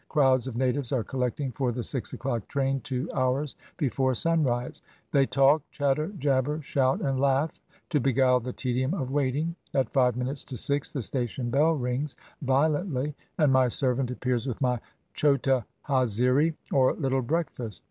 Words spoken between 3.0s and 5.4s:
hours before sunrise. They